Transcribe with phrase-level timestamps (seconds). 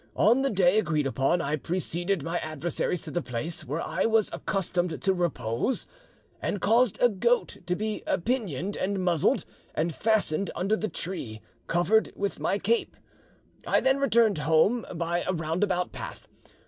[0.15, 4.31] On the day agreed upon, I preceded my adversaries to the place where I was
[4.33, 5.85] accustomed to repose,
[6.41, 9.45] and caused a goat to be pinioned and muzzled,
[9.75, 12.97] and fastened under the tree, covered with my cape;
[13.67, 16.27] I then returned home by a roundabout path.